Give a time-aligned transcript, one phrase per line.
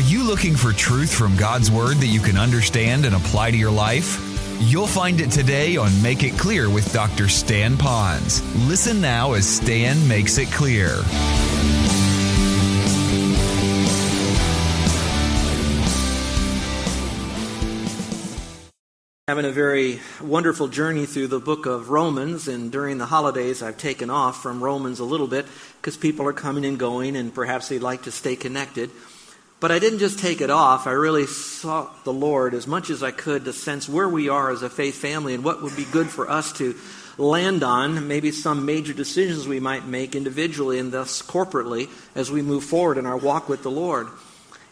[0.00, 3.56] Are you looking for truth from God's Word that you can understand and apply to
[3.58, 4.18] your life?
[4.58, 7.28] You'll find it today on Make It Clear with Dr.
[7.28, 8.40] Stan Ponz.
[8.66, 11.02] Listen now as Stan makes it clear.
[19.28, 23.76] Having a very wonderful journey through the book of Romans, and during the holidays, I've
[23.76, 25.46] taken off from Romans a little bit
[25.76, 28.90] because people are coming and going, and perhaps they'd like to stay connected.
[29.60, 30.86] But I didn't just take it off.
[30.86, 34.50] I really sought the Lord as much as I could to sense where we are
[34.50, 36.74] as a faith family and what would be good for us to
[37.18, 42.40] land on, maybe some major decisions we might make individually and thus corporately as we
[42.40, 44.08] move forward in our walk with the Lord.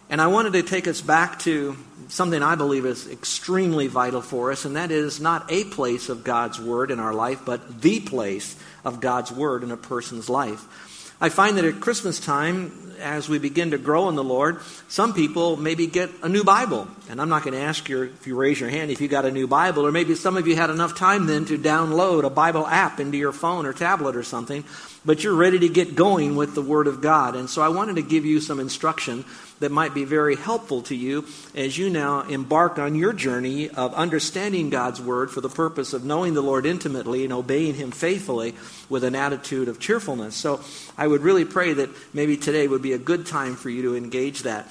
[0.08, 1.76] And I wanted to take us back to
[2.08, 6.24] something I believe is extremely vital for us, and that is not a place of
[6.24, 10.97] God's Word in our life, but the place of God's Word in a person's life.
[11.20, 15.14] I find that at Christmas time, as we begin to grow in the Lord, some
[15.14, 16.88] people maybe get a new Bible.
[17.08, 19.24] And I'm not going to ask you if you raise your hand if you got
[19.24, 22.30] a new Bible, or maybe some of you had enough time then to download a
[22.30, 24.64] Bible app into your phone or tablet or something,
[25.08, 27.34] but you're ready to get going with the Word of God.
[27.34, 29.24] And so I wanted to give you some instruction
[29.58, 33.94] that might be very helpful to you as you now embark on your journey of
[33.94, 38.54] understanding God's Word for the purpose of knowing the Lord intimately and obeying Him faithfully
[38.90, 40.36] with an attitude of cheerfulness.
[40.36, 40.60] So
[40.98, 43.96] I would really pray that maybe today would be a good time for you to
[43.96, 44.66] engage that.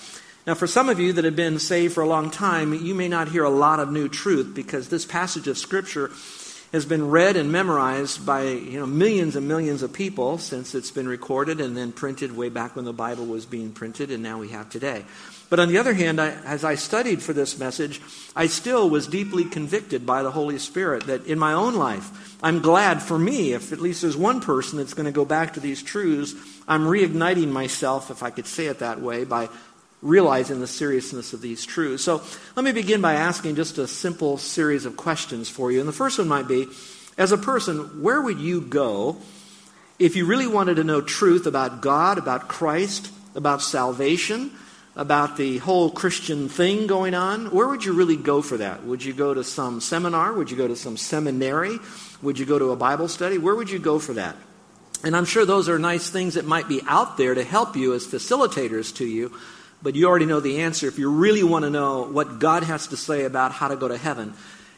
[0.45, 3.08] Now, for some of you that have been saved for a long time, you may
[3.08, 6.11] not hear a lot of new truth because this passage of Scripture
[6.71, 10.91] has been read and memorized by you know, millions and millions of people since it's
[10.91, 14.37] been recorded and then printed way back when the Bible was being printed, and now
[14.37, 15.05] we have today.
[15.49, 18.01] But on the other hand, I, as I studied for this message,
[18.35, 22.59] I still was deeply convicted by the Holy Spirit that in my own life, I'm
[22.59, 25.61] glad for me, if at least there's one person that's going to go back to
[25.61, 26.33] these truths,
[26.67, 29.47] I'm reigniting myself, if I could say it that way, by
[30.01, 32.03] realizing the seriousness of these truths.
[32.03, 32.21] So
[32.55, 35.80] let me begin by asking just a simple series of questions for you.
[35.80, 36.67] And the first one might be
[37.17, 39.17] as a person, where would you go
[39.97, 44.52] if you really wanted to know truth about God, about Christ, about salvation,
[44.95, 47.47] about the whole Christian thing going on?
[47.47, 48.83] Where would you really go for that?
[48.83, 50.33] Would you go to some seminar?
[50.33, 51.80] Would you go to some seminary?
[52.21, 53.39] Would you go to a Bible study?
[53.39, 54.36] Where would you go for that?
[55.03, 57.93] And I'm sure those are nice things that might be out there to help you
[57.93, 59.31] as facilitators to you
[59.82, 60.88] but you already know the answer.
[60.88, 63.88] If you really want to know what God has to say about how to go
[63.88, 64.33] to heaven,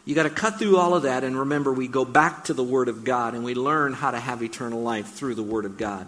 [0.06, 2.64] you got to cut through all of that and remember we go back to the
[2.64, 5.78] Word of God and we learn how to have eternal life through the Word of
[5.78, 6.08] God.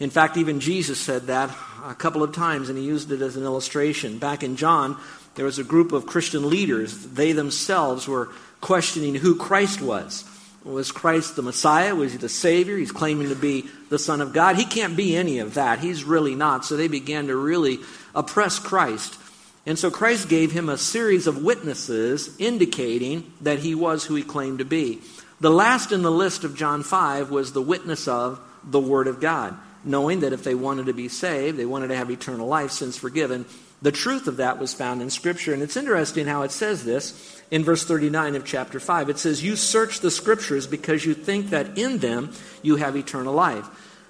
[0.00, 1.54] In fact, even Jesus said that
[1.84, 4.18] a couple of times and he used it as an illustration.
[4.18, 4.96] Back in John,
[5.34, 7.06] there was a group of Christian leaders.
[7.06, 8.30] They themselves were
[8.60, 10.24] questioning who Christ was.
[10.64, 11.94] Was Christ the Messiah?
[11.94, 12.76] Was he the Savior?
[12.76, 14.56] He's claiming to be the Son of God.
[14.56, 15.78] He can't be any of that.
[15.78, 16.64] He's really not.
[16.64, 17.78] So they began to really
[18.14, 19.18] oppress Christ.
[19.66, 24.22] And so Christ gave him a series of witnesses indicating that he was who he
[24.22, 25.00] claimed to be.
[25.40, 29.20] The last in the list of John 5 was the witness of the Word of
[29.20, 32.70] God, knowing that if they wanted to be saved, they wanted to have eternal life,
[32.70, 33.46] sins forgiven.
[33.82, 35.54] The truth of that was found in Scripture.
[35.54, 39.08] And it's interesting how it says this in verse 39 of chapter 5.
[39.08, 42.32] It says, You search the Scriptures because you think that in them
[42.62, 43.66] you have eternal life.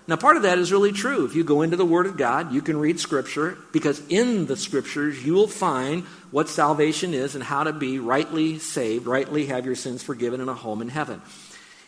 [0.09, 1.25] Now, part of that is really true.
[1.25, 4.56] If you go into the Word of God, you can read Scripture, because in the
[4.56, 6.03] Scriptures you will find
[6.33, 10.50] what salvation is and how to be rightly saved, rightly have your sins forgiven, and
[10.50, 11.22] a home in heaven.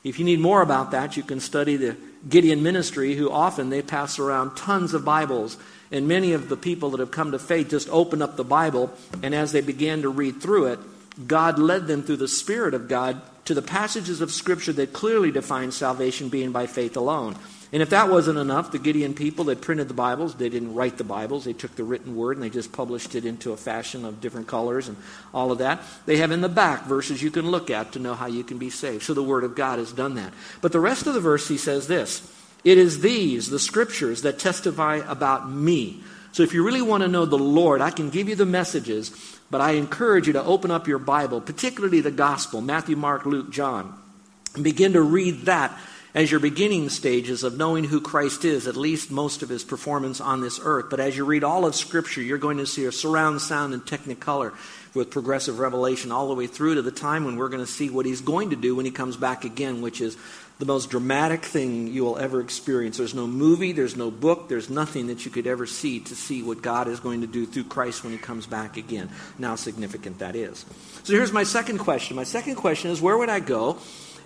[0.04, 1.96] If you need more about that, you can study the
[2.28, 5.56] Gideon ministry, who often they pass around tons of Bibles.
[5.90, 8.92] And many of the people that have come to faith just open up the Bible,
[9.22, 10.78] and as they began to read through it,
[11.26, 15.30] God led them through the Spirit of God to the passages of Scripture that clearly
[15.30, 17.36] define salvation being by faith alone.
[17.72, 20.98] And if that wasn't enough, the Gideon people that printed the Bibles, they didn't write
[20.98, 21.46] the Bibles.
[21.46, 24.46] They took the written word and they just published it into a fashion of different
[24.46, 24.96] colors and
[25.32, 25.80] all of that.
[26.04, 28.58] They have in the back verses you can look at to know how you can
[28.58, 29.04] be saved.
[29.04, 30.34] So the Word of God has done that.
[30.60, 32.30] But the rest of the verse, he says this
[32.62, 36.02] It is these, the scriptures, that testify about me.
[36.32, 39.12] So if you really want to know the Lord, I can give you the messages,
[39.50, 43.50] but I encourage you to open up your Bible, particularly the Gospel Matthew, Mark, Luke,
[43.50, 43.98] John,
[44.54, 45.78] and begin to read that
[46.14, 50.20] as your beginning stages of knowing who Christ is, at least most of his performance
[50.20, 50.86] on this earth.
[50.90, 53.82] But as you read all of Scripture, you're going to see a surround sound and
[53.82, 54.52] technicolor
[54.94, 57.88] with progressive revelation all the way through to the time when we're going to see
[57.88, 60.18] what he's going to do when he comes back again, which is
[60.58, 62.98] the most dramatic thing you will ever experience.
[62.98, 66.42] There's no movie, there's no book, there's nothing that you could ever see to see
[66.42, 69.08] what God is going to do through Christ when he comes back again.
[69.38, 70.66] Now, significant that is.
[71.04, 72.16] So here's my second question.
[72.16, 73.78] My second question is where would I go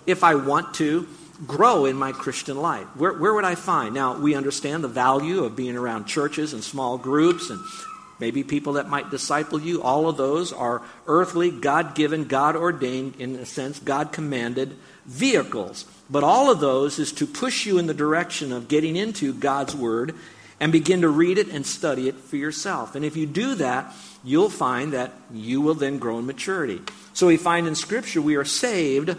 [0.05, 1.07] if I want to
[1.45, 2.87] grow in my Christian life?
[2.95, 3.93] Where, where would I find?
[3.93, 7.59] Now, we understand the value of being around churches and small groups and
[8.19, 9.81] maybe people that might disciple you.
[9.81, 14.75] All of those are earthly, God given, God ordained, in a sense, God commanded
[15.05, 15.85] vehicles.
[16.09, 19.75] But all of those is to push you in the direction of getting into God's
[19.75, 20.15] Word
[20.59, 22.95] and begin to read it and study it for yourself.
[22.95, 23.93] And if you do that,
[24.23, 26.81] you'll find that you will then grow in maturity.
[27.13, 29.15] So we find in Scripture we are saved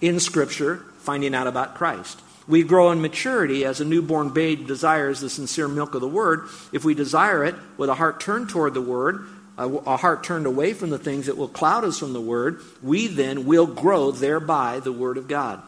[0.00, 2.20] in Scripture, finding out about Christ.
[2.48, 6.48] We grow in maturity as a newborn babe desires the sincere milk of the Word.
[6.72, 9.26] If we desire it with a heart turned toward the Word,
[9.56, 13.06] a heart turned away from the things that will cloud us from the Word, we
[13.06, 15.62] then will grow thereby the Word of God.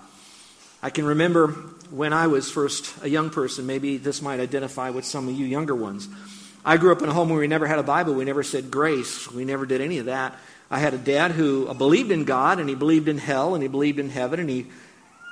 [0.82, 1.48] I can remember
[1.90, 5.46] when I was first a young person, maybe this might identify with some of you
[5.46, 6.08] younger ones.
[6.64, 8.14] I grew up in a home where we never had a Bible.
[8.14, 9.30] We never said grace.
[9.30, 10.36] We never did any of that.
[10.70, 13.68] I had a dad who believed in God, and he believed in hell, and he
[13.68, 14.66] believed in heaven, and he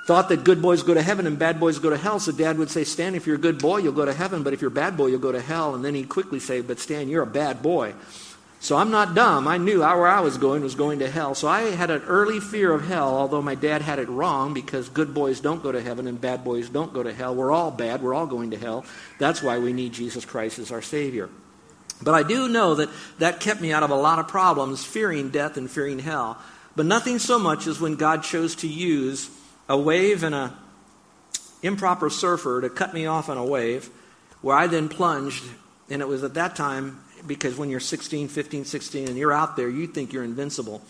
[0.05, 2.19] thought that good boys go to heaven and bad boys go to hell.
[2.19, 4.53] So dad would say, Stan, if you're a good boy, you'll go to heaven, but
[4.53, 5.75] if you're a bad boy, you'll go to hell.
[5.75, 7.93] And then he'd quickly say, But Stan, you're a bad boy.
[8.61, 9.47] So I'm not dumb.
[9.47, 11.33] I knew where I was going was going to hell.
[11.33, 14.87] So I had an early fear of hell, although my dad had it wrong because
[14.87, 17.33] good boys don't go to heaven and bad boys don't go to hell.
[17.33, 18.03] We're all bad.
[18.03, 18.85] We're all going to hell.
[19.17, 21.29] That's why we need Jesus Christ as our Savior.
[22.03, 25.29] But I do know that that kept me out of a lot of problems, fearing
[25.31, 26.37] death and fearing hell.
[26.75, 29.27] But nothing so much as when God chose to use
[29.71, 30.53] a wave and a
[31.63, 33.89] improper surfer to cut me off on a wave,
[34.41, 35.45] where I then plunged,
[35.89, 39.55] and it was at that time because when you're 16, 15, 16, and you're out
[39.55, 40.81] there, you think you're invincible.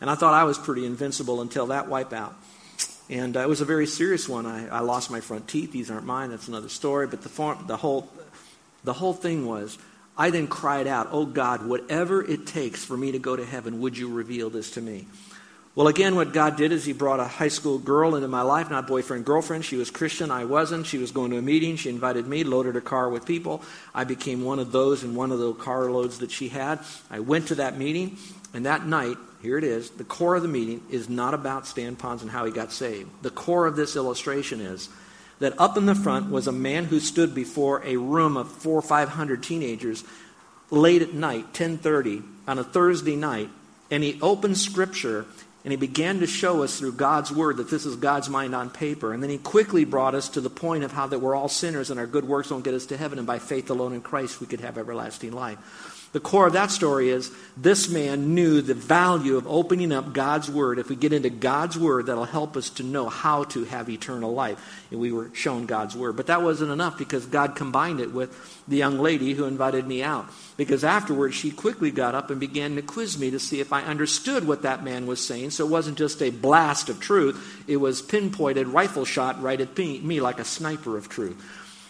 [0.00, 2.34] And I thought I was pretty invincible until that wipeout.
[3.10, 4.46] And uh, it was a very serious one.
[4.46, 5.72] I, I, lost my front teeth.
[5.72, 6.30] These aren't mine.
[6.30, 7.08] That's another story.
[7.08, 8.08] But the, form, the, whole,
[8.84, 9.78] the whole thing was
[10.16, 13.80] I then cried out, Oh God, whatever it takes for me to go to heaven,
[13.80, 15.06] would you reveal this to me?
[15.78, 18.68] Well, again, what God did is He brought a high school girl into my life,
[18.68, 19.64] not boyfriend, girlfriend.
[19.64, 20.28] She was Christian.
[20.28, 20.86] I wasn't.
[20.86, 21.76] She was going to a meeting.
[21.76, 23.62] She invited me, loaded her car with people.
[23.94, 26.80] I became one of those in one of the carloads that she had.
[27.12, 28.16] I went to that meeting,
[28.52, 31.94] and that night, here it is, the core of the meeting is not about Stan
[31.94, 33.08] Ponz and how he got saved.
[33.22, 34.88] The core of this illustration is
[35.38, 38.80] that up in the front was a man who stood before a room of four
[38.80, 40.02] or five hundred teenagers
[40.72, 43.48] late at night, 1030, on a Thursday night,
[43.92, 45.24] and he opened scripture
[45.64, 48.70] and he began to show us through God's word that this is God's mind on
[48.70, 49.12] paper.
[49.12, 51.90] And then he quickly brought us to the point of how that we're all sinners
[51.90, 54.40] and our good works don't get us to heaven, and by faith alone in Christ
[54.40, 55.97] we could have everlasting life.
[56.12, 60.50] The core of that story is this man knew the value of opening up God's
[60.50, 60.78] Word.
[60.78, 64.32] If we get into God's Word, that'll help us to know how to have eternal
[64.32, 64.58] life.
[64.90, 66.16] And we were shown God's Word.
[66.16, 68.34] But that wasn't enough because God combined it with
[68.66, 70.26] the young lady who invited me out.
[70.56, 73.82] Because afterwards, she quickly got up and began to quiz me to see if I
[73.82, 75.50] understood what that man was saying.
[75.50, 79.76] So it wasn't just a blast of truth, it was pinpointed rifle shot right at
[79.76, 81.36] me like a sniper of truth.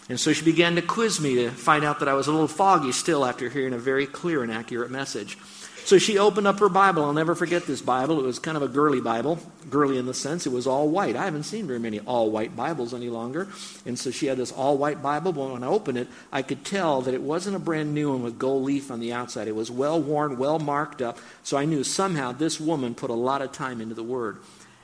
[0.08, 2.49] And so she began to quiz me to find out that I was a little
[2.49, 5.37] foggy still after hearing a very clear and accurate message.
[5.84, 7.02] So she opened up her Bible.
[7.02, 8.19] I'll never forget this Bible.
[8.20, 9.38] It was kind of a girly Bible,
[9.70, 11.16] girly in the sense it was all white.
[11.16, 13.49] I haven't seen very many all white Bibles any longer.
[13.87, 15.32] And so she had this all white Bible.
[15.32, 18.22] But when I opened it, I could tell that it wasn't a brand new one
[18.22, 19.49] with gold leaf on the outside.
[19.49, 21.19] It was well worn, well marked up.
[21.43, 24.38] So I knew somehow this woman put a lot of time into the Word.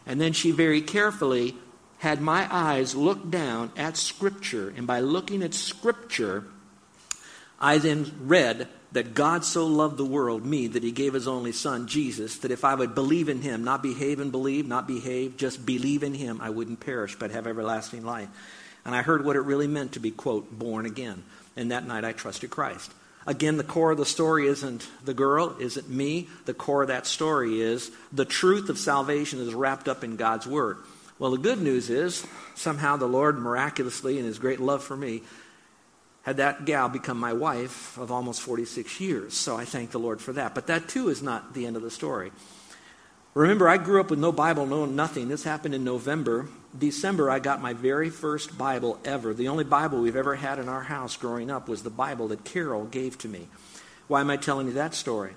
[0.06, 1.55] And then she very carefully
[1.99, 6.45] had my eyes looked down at Scripture, and by looking at Scripture,
[7.61, 11.50] I then read that God so loved the world, me, that he gave his only
[11.50, 15.37] son, Jesus, that if I would believe in him, not behave and believe, not behave,
[15.37, 18.28] just believe in him, I wouldn't perish, but have everlasting life.
[18.85, 21.25] And I heard what it really meant to be, quote, born again.
[21.57, 22.92] And that night I trusted Christ.
[23.26, 26.28] Again, the core of the story isn't the girl, isn't me.
[26.45, 30.47] The core of that story is the truth of salvation is wrapped up in God's
[30.47, 30.76] word.
[31.18, 35.23] Well, the good news is somehow the Lord miraculously, in his great love for me,
[36.23, 39.35] had that gal become my wife of almost 46 years.
[39.35, 40.54] So I thank the Lord for that.
[40.54, 42.33] But that too is not the end of the story.
[43.35, 45.28] Remember, I grew up with no Bible, no nothing.
[45.28, 46.49] This happened in November.
[46.76, 49.35] December, I got my very first Bible ever.
[49.35, 52.44] The only Bible we've ever had in our house growing up was the Bible that
[52.44, 53.49] Carol gave to me.
[54.09, 55.35] Why am I telling you that story?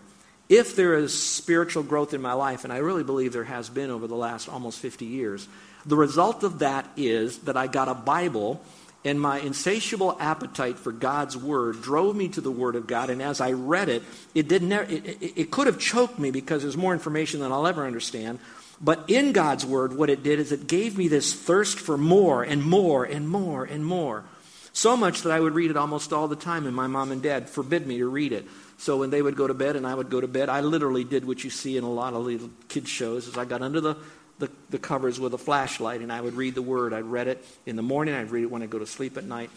[0.50, 3.90] If there is spiritual growth in my life, and I really believe there has been
[3.90, 5.48] over the last almost 50 years,
[5.88, 8.62] the result of that is that I got a Bible,
[9.06, 13.10] and my insatiable appetite for God's Word drove me to the Word of God.
[13.10, 14.04] And as I read it,
[14.36, 17.68] it, didn't, it, it, it could have choked me because there's more information than I'll
[17.68, 18.40] ever understand.
[18.82, 22.44] But in God's Word, what it did is it gave me this thirst for more
[22.44, 24.26] and more and more and more.
[24.74, 27.24] So much that I would read it almost all the time, and my mom and
[27.24, 28.46] dad forbid me to read it.
[28.78, 31.04] So when they would go to bed and I would go to bed, I literally
[31.04, 33.28] did what you see in a lot of little kids shows.
[33.28, 33.96] Is I got under the
[34.40, 36.94] the, the covers with a flashlight and I would read the word.
[36.94, 39.24] I'd read it in the morning, I'd read it when I go to sleep at
[39.24, 39.50] night.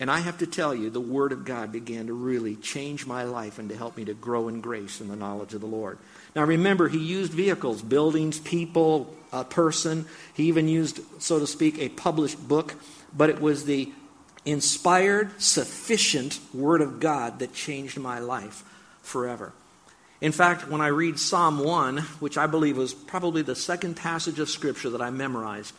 [0.00, 3.24] And I have to tell you, the Word of God began to really change my
[3.24, 5.98] life and to help me to grow in grace and the knowledge of the Lord.
[6.34, 10.06] Now remember, he used vehicles, buildings, people, a person.
[10.32, 12.76] He even used, so to speak, a published book,
[13.14, 13.92] but it was the
[14.46, 18.64] inspired, sufficient Word of God that changed my life
[19.02, 19.52] forever.
[20.20, 24.38] In fact, when I read Psalm 1, which I believe was probably the second passage
[24.38, 25.72] of Scripture that I memorized,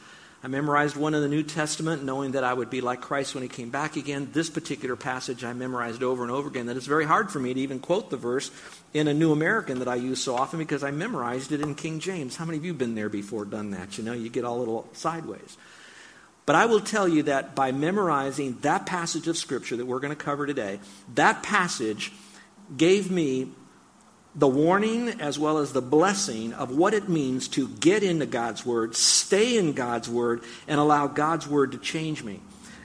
[0.44, 3.44] I memorized one in the New Testament, knowing that I would be like Christ when
[3.44, 4.30] he came back again.
[4.34, 6.66] This particular passage I memorized over and over again.
[6.66, 8.50] That it's very hard for me to even quote the verse
[8.96, 12.00] in a New American that I use so often because I memorized it in King
[12.00, 12.38] James.
[12.38, 14.00] How many of you have been there before, done that?
[14.00, 15.58] You know, you get all little sideways.
[16.48, 20.16] But I will tell you that by memorizing that passage of Scripture that we're going
[20.16, 20.80] to cover today,
[21.14, 22.12] that passage
[22.76, 23.52] gave me
[24.34, 28.66] the warning as well as the blessing of what it means to get into God's
[28.66, 32.40] Word, stay in God's Word, and allow God's Word to change me.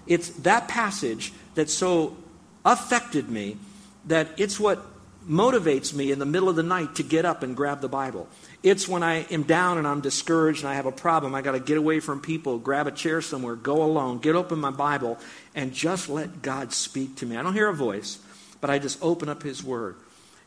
[0.07, 2.17] It's that passage that so
[2.65, 3.59] affected me
[4.07, 4.85] that it's what
[5.29, 8.29] motivates me in the middle of the night to get up and grab the Bible.
[8.63, 11.35] It's when I am down and I'm discouraged and I have a problem.
[11.35, 14.59] I got to get away from people, grab a chair somewhere, go alone, get open
[14.59, 15.19] my Bible,
[15.55, 17.37] and just let God speak to me.
[17.37, 18.19] I don't hear a voice,
[18.61, 19.97] but I just open up His Word.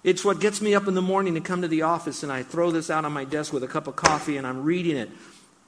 [0.03, 2.43] It's what gets me up in the morning to come to the office and I
[2.43, 5.09] throw this out on my desk with a cup of coffee and I'm reading it.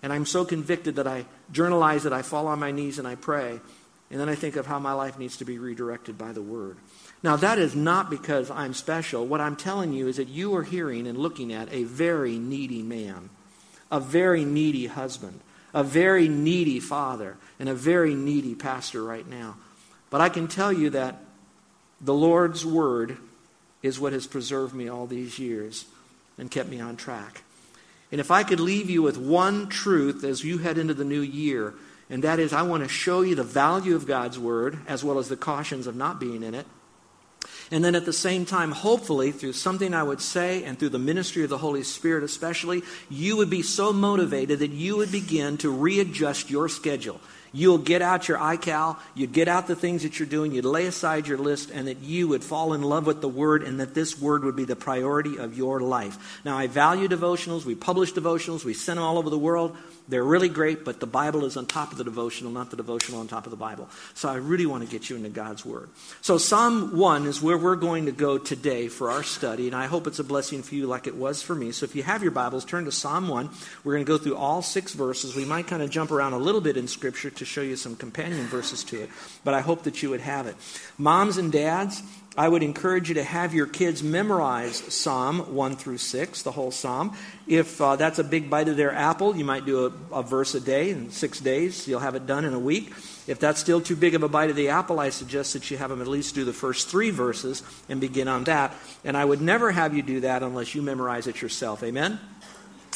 [0.04, 3.16] And I'm so convicted that I journalize it, I fall on my knees and I
[3.16, 3.60] pray.
[4.10, 6.78] And then I think of how my life needs to be redirected by the Word.
[7.24, 9.26] Now, that is not because I'm special.
[9.26, 12.82] What I'm telling you is that you are hearing and looking at a very needy
[12.82, 13.30] man,
[13.90, 15.40] a very needy husband,
[15.74, 19.56] a very needy father, and a very needy pastor right now.
[20.10, 21.20] But I can tell you that
[22.02, 23.18] the Lord's Word
[23.82, 25.86] is what has preserved me all these years
[26.38, 27.44] and kept me on track.
[28.12, 31.22] And if I could leave you with one truth as you head into the new
[31.22, 31.74] year,
[32.10, 35.18] and that is I want to show you the value of God's Word as well
[35.18, 36.66] as the cautions of not being in it.
[37.72, 41.00] And then at the same time, hopefully, through something I would say and through the
[41.00, 45.58] ministry of the Holy Spirit especially, you would be so motivated that you would begin
[45.60, 47.22] to readjust your schedule.
[47.54, 50.86] You'll get out your iCal, you'd get out the things that you're doing, you'd lay
[50.86, 53.94] aside your list, and that you would fall in love with the Word and that
[53.94, 56.42] this Word would be the priority of your life.
[56.46, 57.66] Now, I value devotionals.
[57.66, 59.76] We publish devotionals, we send them all over the world.
[60.08, 63.22] They're really great, but the Bible is on top of the devotional, not the devotional
[63.22, 63.88] on top of the Bible.
[64.14, 65.90] So I really want to get you into God's Word.
[66.22, 69.86] So Psalm 1 is where we're going to go today for our study, and I
[69.86, 71.72] hope it's a blessing for you like it was for me.
[71.72, 73.50] So if you have your Bibles, turn to Psalm 1.
[73.84, 75.36] We're going to go through all six verses.
[75.36, 77.96] We might kind of jump around a little bit in Scripture to show you some
[77.96, 79.10] companion verses to it,
[79.44, 80.56] but I hope that you would have it.
[80.98, 82.04] Moms and dads,
[82.38, 86.72] I would encourage you to have your kids memorize Psalm 1 through 6, the whole
[86.72, 87.18] Psalm.
[87.48, 90.56] If uh, that's a big bite of their apple, you might do a, a, verse
[90.56, 91.88] a day in six days.
[91.88, 92.94] You'll have it done in a week.
[93.28, 95.78] If that's still too big of a bite of the apple, I suggest that you
[95.78, 98.74] have them at least do the first three verses and begin on that.
[99.04, 101.84] And I would never have you do that unless you memorize it yourself.
[101.84, 102.20] Amen?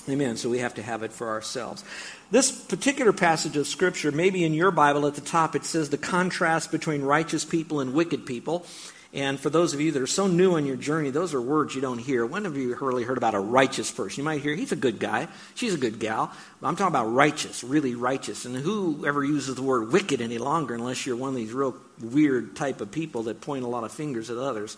[0.07, 0.37] Amen.
[0.37, 1.83] So we have to have it for ourselves.
[2.29, 5.97] This particular passage of Scripture, maybe in your Bible at the top, it says the
[5.97, 8.65] contrast between righteous people and wicked people.
[9.15, 11.73] And for those of you that are so new on your journey, those are words
[11.73, 12.25] you don't hear.
[12.25, 14.19] When have you really heard about a righteous person?
[14.19, 16.31] You might hear, he's a good guy, she's a good gal.
[16.59, 18.45] But I'm talking about righteous, really righteous.
[18.45, 21.77] And who ever uses the word wicked any longer unless you're one of these real
[22.01, 24.75] weird type of people that point a lot of fingers at others?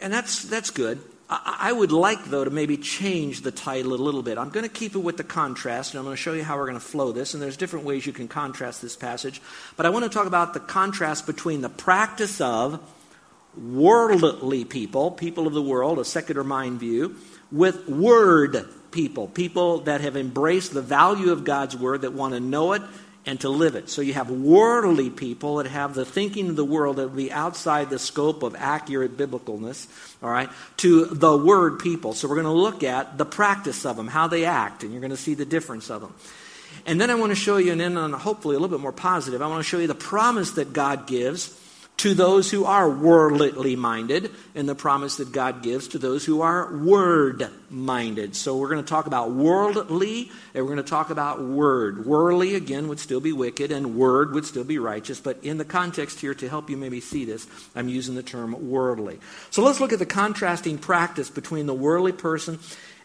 [0.00, 1.00] And that's, that's good.
[1.32, 4.36] I would like, though, to maybe change the title a little bit.
[4.36, 6.56] I'm going to keep it with the contrast, and I'm going to show you how
[6.56, 7.34] we're going to flow this.
[7.34, 9.40] And there's different ways you can contrast this passage.
[9.76, 12.80] But I want to talk about the contrast between the practice of
[13.56, 17.14] worldly people, people of the world, a secular mind view,
[17.52, 22.40] with word people, people that have embraced the value of God's word, that want to
[22.40, 22.82] know it
[23.26, 23.90] and to live it.
[23.90, 27.30] So you have worldly people that have the thinking of the world that would be
[27.30, 29.86] outside the scope of accurate biblicalness,
[30.22, 30.48] all right,
[30.78, 32.14] to the word people.
[32.14, 35.02] So we're going to look at the practice of them, how they act, and you're
[35.02, 36.14] going to see the difference of them.
[36.86, 38.92] And then I want to show you, and then on hopefully a little bit more
[38.92, 41.59] positive, I want to show you the promise that God gives
[42.00, 46.40] to those who are worldly minded, and the promise that God gives to those who
[46.40, 48.34] are word minded.
[48.34, 52.06] So we're going to talk about worldly, and we're going to talk about word.
[52.06, 55.20] Worldly, again, would still be wicked, and word would still be righteous.
[55.20, 58.70] But in the context here, to help you maybe see this, I'm using the term
[58.70, 59.20] worldly.
[59.50, 62.60] So let's look at the contrasting practice between the worldly person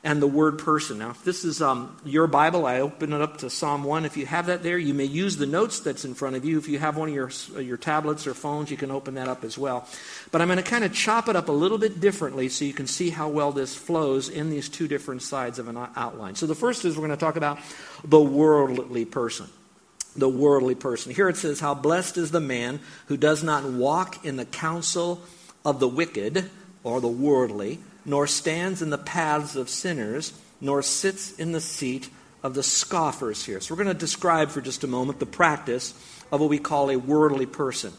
[0.06, 1.00] and the word person.
[1.00, 4.06] Now, if this is um, your Bible, I open it up to Psalm 1.
[4.06, 6.60] If you have that there, you may use the notes that's in front of you.
[6.60, 9.44] If you have one of your, your tablets or phones, you can open that up
[9.44, 9.90] as well.
[10.32, 12.74] But I'm going to kind of chop it up a little bit differently so you
[12.74, 16.36] can see how well this flows in these two different sides of an outline.
[16.36, 17.58] So the first is we're going to talk about
[18.04, 19.48] the worldly person.
[20.16, 21.14] the worldly person.
[21.16, 25.24] Here it says, How blessed is the man who does not walk in the counsel
[25.66, 26.52] of the wicked
[26.84, 32.10] or the worldly, nor stands in the paths of sinners, nor sits in the seat
[32.44, 33.60] of the scoffers here.
[33.60, 35.94] So we're going to describe for just a moment the practice
[36.32, 37.92] of what we call a worldly person.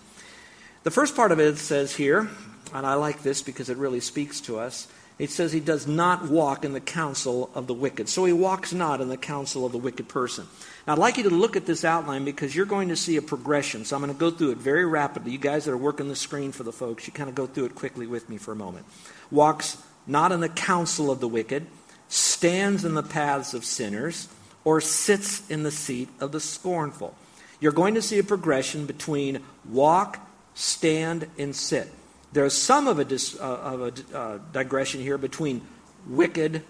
[0.84, 2.28] The first part of it says here,
[2.72, 4.86] and I like this because it really speaks to us.
[5.18, 8.08] It says he does not walk in the counsel of the wicked.
[8.08, 10.46] So he walks not in the counsel of the wicked person.
[10.86, 13.22] Now, I'd like you to look at this outline because you're going to see a
[13.22, 13.84] progression.
[13.84, 15.32] So I'm going to go through it very rapidly.
[15.32, 17.64] You guys that are working the screen for the folks, you kind of go through
[17.64, 18.84] it quickly with me for a moment.
[19.30, 21.66] Walks not in the counsel of the wicked,
[22.08, 24.28] stands in the paths of sinners,
[24.64, 27.14] or sits in the seat of the scornful.
[27.60, 30.18] You're going to see a progression between walk,
[30.54, 31.90] stand, and sit.
[32.32, 35.62] There's some of a, dis, uh, of a uh, digression here between
[36.06, 36.62] wicked,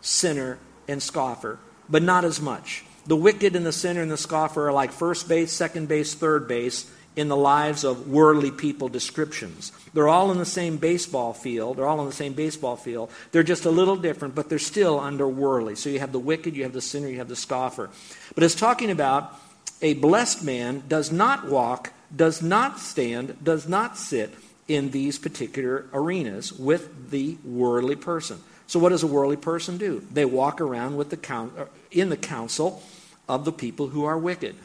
[0.00, 2.84] sinner, and scoffer, but not as much.
[3.06, 6.48] The wicked and the sinner and the scoffer are like first base, second base, third
[6.48, 9.72] base in the lives of worldly people descriptions.
[9.92, 11.76] They're all in the same baseball field.
[11.76, 13.10] They're all in the same baseball field.
[13.30, 15.76] They're just a little different, but they're still under worldly.
[15.76, 17.90] So you have the wicked, you have the sinner, you have the scoffer.
[18.34, 19.38] But it's talking about
[19.80, 24.34] a blessed man does not walk, does not stand, does not sit
[24.66, 28.40] in these particular arenas with the worldly person.
[28.66, 30.02] So, what does a worldly person do?
[30.10, 32.82] They walk around with the uh, in the counsel
[33.28, 34.56] of the people who are wicked.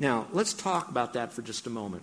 [0.00, 2.02] Now, let's talk about that for just a moment.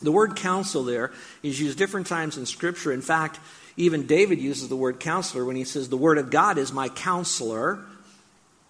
[0.00, 2.92] The word counsel there is used different times in Scripture.
[2.92, 3.40] In fact,
[3.76, 6.88] even David uses the word counselor when he says, The word of God is my
[6.88, 7.80] counselor.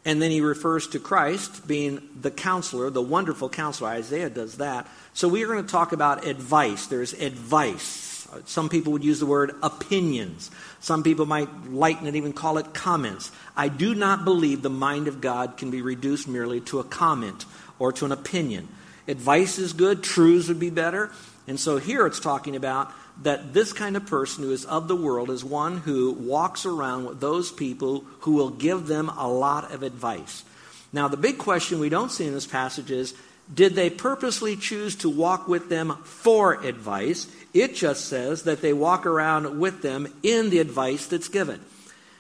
[0.06, 3.90] And then he refers to Christ being the counselor, the wonderful counselor.
[3.90, 4.86] Isaiah does that.
[5.14, 6.86] So we are going to talk about advice.
[6.86, 8.28] There's advice.
[8.44, 10.50] Some people would use the word opinions.
[10.80, 13.32] Some people might lighten it, even call it comments.
[13.56, 17.44] I do not believe the mind of God can be reduced merely to a comment
[17.78, 18.68] or to an opinion.
[19.09, 21.11] Advice is good, truths would be better.
[21.47, 22.92] And so here it's talking about
[23.23, 27.07] that this kind of person who is of the world is one who walks around
[27.07, 30.44] with those people who will give them a lot of advice.
[30.92, 33.14] Now, the big question we don't see in this passage is
[33.53, 37.29] did they purposely choose to walk with them for advice?
[37.55, 41.61] It just says that they walk around with them in the advice that's given.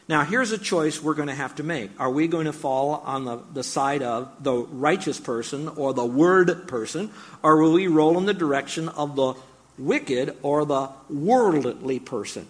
[0.08, 1.90] Now, here's a choice we're going to have to make.
[1.98, 6.04] Are we going to fall on the, the side of the righteous person or the
[6.04, 7.10] word person,
[7.42, 9.34] or will we roll in the direction of the
[9.78, 12.46] wicked or the worldly person.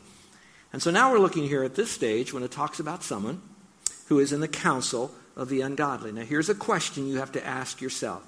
[0.72, 3.40] And so now we're looking here at this stage when it talks about someone
[4.08, 6.12] who is in the counsel of the ungodly.
[6.12, 8.22] Now, here's a question you have to ask yourself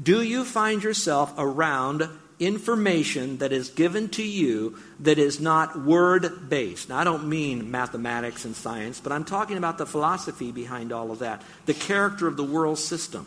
[0.00, 6.48] Do you find yourself around information that is given to you that is not word
[6.48, 6.88] based?
[6.88, 11.10] Now, I don't mean mathematics and science, but I'm talking about the philosophy behind all
[11.10, 13.26] of that, the character of the world system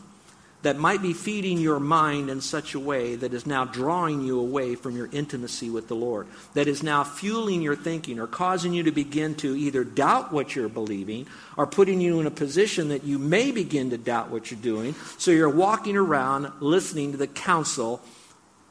[0.64, 4.40] that might be feeding your mind in such a way that is now drawing you
[4.40, 8.74] away from your intimacy with the Lord, that is now fueling your thinking or causing
[8.74, 12.90] you to begin to either doubt what you're believing or putting you in a position
[12.90, 14.96] that you may begin to doubt what you're doing.
[15.18, 18.02] So you're walking around listening to the counsel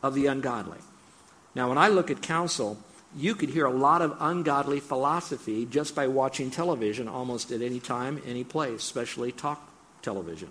[0.06, 0.78] of the ungodly.
[1.54, 2.78] Now, when I look at counsel,
[3.16, 7.80] you could hear a lot of ungodly philosophy just by watching television almost at any
[7.80, 9.70] time, any place, especially talk
[10.02, 10.48] television.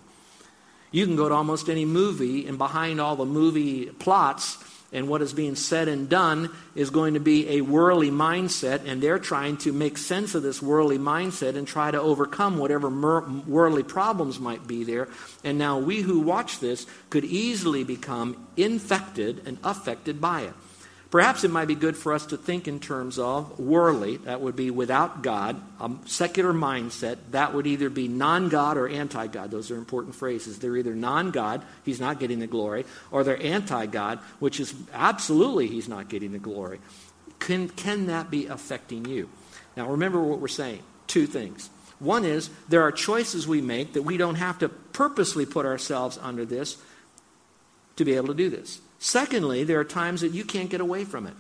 [0.91, 4.58] You can go to almost any movie, and behind all the movie plots
[4.91, 9.02] and what is being said and done is going to be a worldly mindset, and
[9.02, 13.84] they're trying to make sense of this worldly mindset and try to overcome whatever worldly
[13.84, 15.08] problems might be there.
[15.43, 20.54] And now we who watch this could easily become infected and affected by it.
[21.12, 24.56] Perhaps it might be good for us to think in terms of worldly, that would
[24.56, 27.18] be without God, a secular mindset.
[27.32, 29.52] That would either be non God or anti God.
[29.52, 30.60] Those are important phrases.
[30.60, 34.74] They're either non God, he's not getting the glory, or they're anti God, which is
[34.94, 36.80] absolutely he's not getting the glory.
[37.39, 39.30] Can, can that be affecting you?
[39.78, 41.70] Now, remember what we're saying two things.
[42.00, 46.18] One is there are choices we make that we don't have to purposely put ourselves
[46.22, 46.78] under this
[47.96, 48.82] to be able to do this.
[49.00, 51.34] Secondly, there are times that you can't get away from it.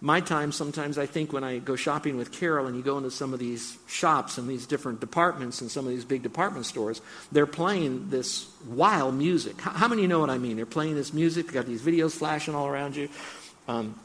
[0.00, 3.10] My time, sometimes I think when I go shopping with Carol and you go into
[3.10, 7.00] some of these shops and these different departments and some of these big department stores,
[7.32, 9.58] they're playing this wild music.
[9.60, 10.56] How, many know what I mean?
[10.56, 13.08] They're playing this music, they've got these videos flashing all around you,
[13.66, 13.98] um,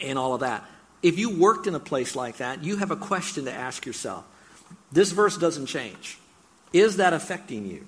[0.00, 0.64] and all of that.
[1.02, 4.24] If you worked in a place like that, you have a question to ask yourself.
[4.92, 6.16] This verse doesn't change.
[6.72, 7.86] Is that affecting you?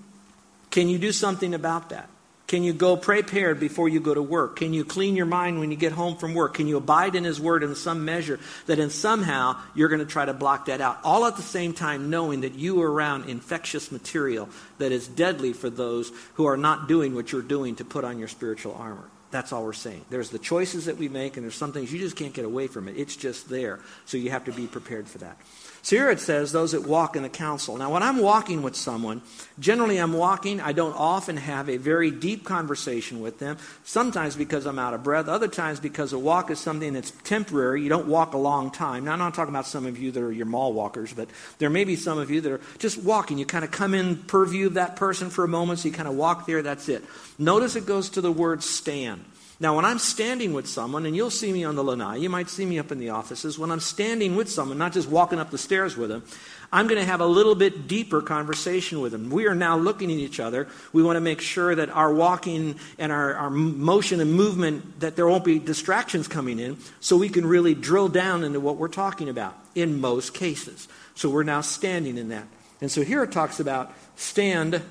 [0.71, 2.11] Can you do something about that?
[2.46, 4.57] Can you go prepared before you go to work?
[4.57, 6.54] Can you clean your mind when you get home from work?
[6.54, 10.07] Can you abide in His Word in some measure that in somehow you're going to
[10.07, 10.98] try to block that out?
[11.04, 15.54] All at the same time knowing that you are around infectious material that is deadly
[15.54, 19.09] for those who are not doing what you're doing to put on your spiritual armor.
[19.30, 20.04] That's all we're saying.
[20.11, 22.66] There's the choices that we make, and there's some things you just can't get away
[22.66, 22.96] from it.
[22.96, 23.80] It's just there.
[24.04, 25.38] So you have to be prepared for that.
[25.85, 27.77] So here it says, those that walk in the counsel.
[27.77, 29.20] Now, when I'm walking with someone,
[29.61, 33.59] generally I'm walking, I don't often have a very deep conversation with them.
[33.85, 37.83] Sometimes because I'm out of breath, other times because a walk is something that's temporary.
[37.83, 39.05] You don't walk a long time.
[39.05, 41.68] Now, I'm not talking about some of you that are your mall walkers, but there
[41.68, 43.37] may be some of you that are just walking.
[43.37, 46.09] You kind of come in purview of that person for a moment, so you kind
[46.09, 47.05] of walk there, that's it.
[47.38, 49.23] Notice it goes to the word stand.
[49.61, 52.51] Now, when I'm standing with someone, and you'll see me on the lanai, you might
[52.51, 55.51] see me up in the offices, when I'm standing with someone, not just walking up
[55.51, 56.25] the stairs with them,
[56.73, 59.31] I'm going to have a little bit deeper conversation with them.
[59.31, 60.67] We are now looking at each other.
[60.93, 65.14] We want to make sure that our walking and our, our motion and movement, that
[65.14, 68.88] there won't be distractions coming in, so we can really drill down into what we're
[68.88, 70.88] talking about in most cases.
[71.14, 72.49] So we're now standing in that.
[72.81, 74.83] And so here it talks about stand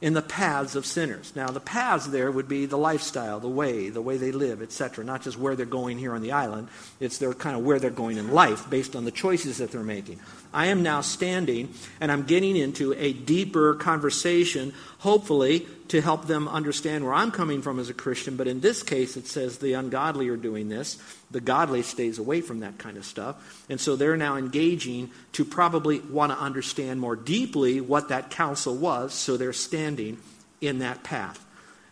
[0.00, 1.32] in the paths of sinners.
[1.34, 5.04] Now, the paths there would be the lifestyle, the way, the way they live, etc.
[5.04, 6.68] Not just where they're going here on the island.
[7.00, 9.82] It's their kind of where they're going in life based on the choices that they're
[9.82, 10.20] making.
[10.56, 16.48] I am now standing and I'm getting into a deeper conversation, hopefully to help them
[16.48, 18.36] understand where I'm coming from as a Christian.
[18.36, 20.96] But in this case, it says the ungodly are doing this.
[21.30, 23.64] The godly stays away from that kind of stuff.
[23.68, 28.74] And so they're now engaging to probably want to understand more deeply what that counsel
[28.74, 29.12] was.
[29.12, 30.16] So they're standing
[30.62, 31.44] in that path.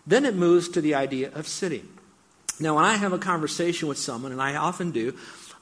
[0.07, 1.87] Then it moves to the idea of sitting.
[2.59, 5.15] Now, when I have a conversation with someone, and I often do,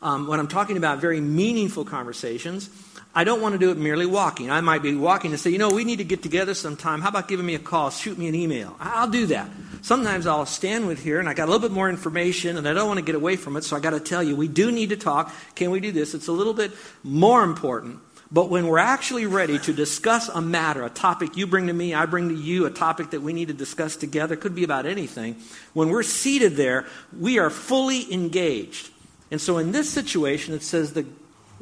[0.03, 2.69] um, when I'm talking about very meaningful conversations,
[3.15, 4.51] I don't want to do it merely walking.
[4.51, 7.03] I might be walking and say, you know, we need to get together sometime.
[7.03, 7.91] How about giving me a call?
[7.91, 8.75] Shoot me an email.
[8.81, 9.51] I'll do that.
[9.83, 12.73] Sometimes I'll stand with here and I got a little bit more information and I
[12.73, 14.73] don't want to get away from it, so I got to tell you, we do
[14.73, 15.33] need to talk.
[15.55, 16.15] Can we do this?
[16.15, 16.73] It's a little bit
[17.03, 18.01] more important.
[18.31, 21.93] But when we're actually ready to discuss a matter, a topic you bring to me,
[21.93, 24.87] I bring to you, a topic that we need to discuss together, could be about
[24.87, 25.37] anything,
[25.75, 26.87] when we're seated there,
[27.19, 28.89] we are fully engaged.
[29.31, 31.05] And so in this situation, it says the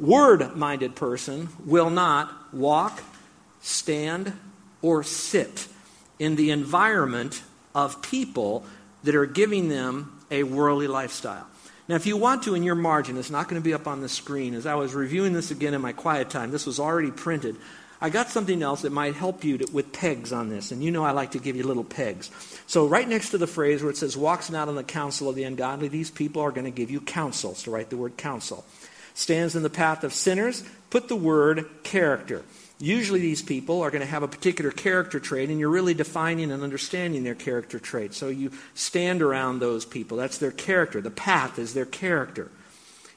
[0.01, 3.01] word minded person will not walk,
[3.61, 4.33] stand,
[4.81, 5.67] or sit
[6.19, 7.41] in the environment
[7.73, 8.65] of people
[9.03, 11.47] that are giving them a worldly lifestyle.
[11.87, 14.01] Now, if you want to, in your margin, it's not going to be up on
[14.01, 14.53] the screen.
[14.53, 17.57] As I was reviewing this again in my quiet time, this was already printed.
[17.99, 20.71] I got something else that might help you to, with pegs on this.
[20.71, 22.31] And you know I like to give you little pegs.
[22.65, 25.35] So, right next to the phrase where it says, walks not on the counsel of
[25.35, 27.55] the ungodly, these people are going to give you counsel.
[27.55, 28.65] So, write the word counsel
[29.13, 32.43] stands in the path of sinners, put the word character.
[32.79, 36.51] Usually, these people are going to have a particular character trait, and you're really defining
[36.51, 38.15] and understanding their character trait.
[38.15, 40.17] So you stand around those people.
[40.17, 40.99] That's their character.
[40.99, 42.49] The path is their character.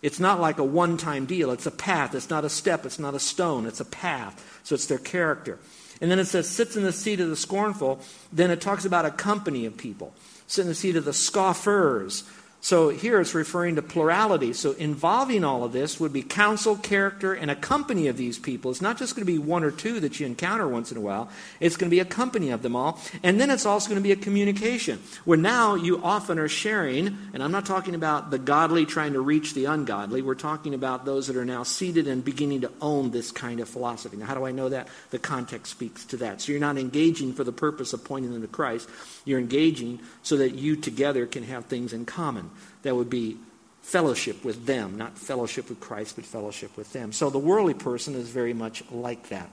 [0.02, 2.14] It's not like a one time deal, it's a path.
[2.14, 4.60] It's not a step, it's not a stone, it's a path.
[4.62, 5.58] So it's their character.
[6.02, 8.00] And then it says, sits in the seat of the scornful.
[8.30, 10.12] Then it talks about a company of people.
[10.46, 12.24] Sit in the seat of the scoffers.
[12.64, 14.54] So here it's referring to plurality.
[14.54, 18.70] So involving all of this would be counsel, character, and a company of these people.
[18.70, 21.00] It's not just going to be one or two that you encounter once in a
[21.02, 21.28] while.
[21.60, 23.02] It's going to be a company of them all.
[23.22, 27.18] And then it's also going to be a communication, where now you often are sharing,
[27.34, 30.22] and I'm not talking about the godly trying to reach the ungodly.
[30.22, 33.68] We're talking about those that are now seated and beginning to own this kind of
[33.68, 34.16] philosophy.
[34.16, 34.88] Now, how do I know that?
[35.10, 36.40] The context speaks to that.
[36.40, 38.88] So you're not engaging for the purpose of pointing them to Christ.
[39.26, 42.52] You're engaging so that you together can have things in common.
[42.84, 43.36] That would be
[43.82, 47.12] fellowship with them, not fellowship with Christ, but fellowship with them.
[47.12, 49.50] So the worldly person is very much like that.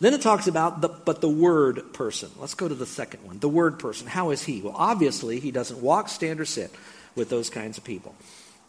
[0.00, 2.30] Then it talks about the but the word person.
[2.38, 3.38] Let's go to the second one.
[3.38, 4.08] The word person.
[4.08, 4.60] How is he?
[4.60, 6.72] Well, obviously he doesn't walk, stand, or sit
[7.14, 8.14] with those kinds of people.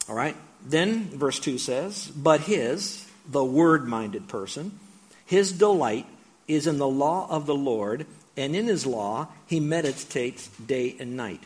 [0.08, 0.36] All right?
[0.64, 4.78] Then verse 2 says, But his, the word minded person,
[5.24, 6.06] his delight
[6.46, 8.06] is in the law of the Lord,
[8.36, 11.42] and in his law he meditates day and night.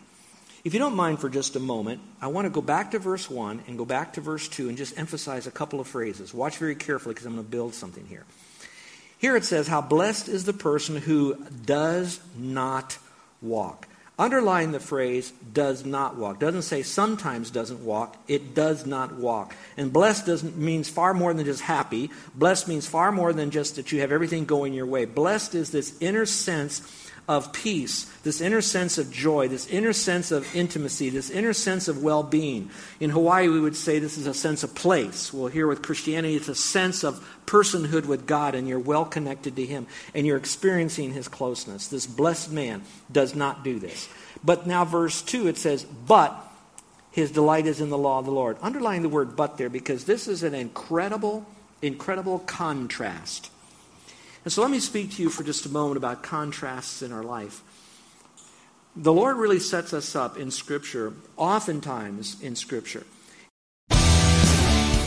[0.62, 3.31] If you don't mind for just a moment, I want to go back to verse
[3.31, 6.35] 1 and go back to verse 2 and just emphasize a couple of phrases.
[6.35, 8.25] Watch very carefully because I'm going to build something here.
[9.18, 12.99] Here it says, How blessed is the person who does not
[13.40, 13.87] walk.
[14.18, 16.38] Underline the phrase does not walk.
[16.38, 18.18] Doesn't say sometimes doesn't walk.
[18.29, 19.57] It does not walk.
[19.79, 22.11] And blessed doesn't means far more than just happy.
[22.35, 25.07] Blessed means far more than just that you have everything going your way.
[25.07, 26.83] Blessed is this inner sense
[27.31, 31.87] of peace, this inner sense of joy, this inner sense of intimacy, this inner sense
[31.87, 32.69] of well being.
[32.99, 35.33] In Hawaii, we would say this is a sense of place.
[35.33, 39.55] Well, here with Christianity, it's a sense of personhood with God, and you're well connected
[39.55, 41.87] to Him, and you're experiencing His closeness.
[41.87, 44.09] This blessed man does not do this.
[44.43, 46.35] But now, verse 2, it says, But
[47.12, 48.57] his delight is in the law of the Lord.
[48.61, 51.47] Underline the word but there because this is an incredible,
[51.81, 53.51] incredible contrast.
[54.44, 57.22] And so let me speak to you for just a moment about contrasts in our
[57.22, 57.62] life.
[58.96, 63.05] The Lord really sets us up in Scripture, oftentimes in Scripture.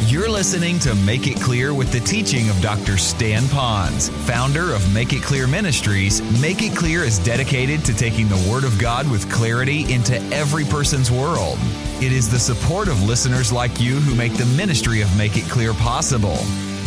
[0.08, 2.98] You're listening to Make It Clear with the teaching of Dr.
[2.98, 6.22] Stan Ponz, founder of Make It Clear Ministries.
[6.40, 10.66] Make It Clear is dedicated to taking the Word of God with clarity into every
[10.66, 11.58] person's world.
[12.00, 15.50] It is the support of listeners like you who make the ministry of Make It
[15.50, 16.38] Clear possible.